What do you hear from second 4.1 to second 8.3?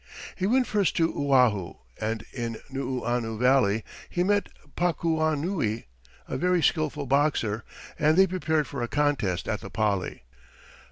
met Pakuanui, a very skilful boxer, and they